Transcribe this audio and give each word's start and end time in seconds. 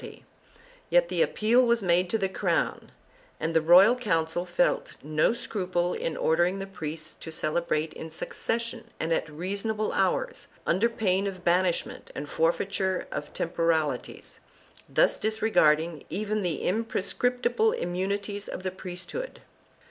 I] 0.01 0.03
ECCLESIASTICAL 0.03 0.31
IMMUNITY 0.33 0.89
17 0.89 0.89
yet 0.89 1.09
the 1.09 1.21
appeal 1.21 1.63
was 1.67 1.83
made 1.83 2.09
to 2.09 2.17
the 2.17 2.27
crown, 2.27 2.91
and 3.39 3.53
the 3.53 3.61
Royal 3.61 3.95
Council 3.95 4.45
felt 4.47 4.93
no 5.03 5.31
scruple 5.33 5.93
in 5.93 6.17
ordering 6.17 6.57
the 6.57 6.65
priests 6.65 7.13
to 7.19 7.31
celebrate 7.31 7.93
in 7.93 8.09
succession 8.09 8.85
and 8.99 9.13
at 9.13 9.29
reasonable 9.29 9.93
hours, 9.93 10.47
under 10.65 10.89
pain 10.89 11.27
of 11.27 11.43
banishment 11.45 12.09
.and 12.15 12.27
forfeiture 12.27 13.05
of 13.11 13.31
temporalities, 13.31 14.39
thus 14.89 15.19
disregarding 15.19 16.03
even 16.09 16.41
the 16.41 16.63
imprescriptible 16.67 17.71
immu 17.73 18.07
nities 18.07 18.49
of 18.49 18.63
the 18.63 18.71
priesthood. 18.71 19.41